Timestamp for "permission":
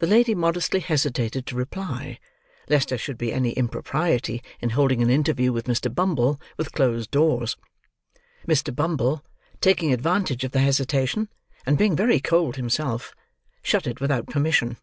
14.26-14.76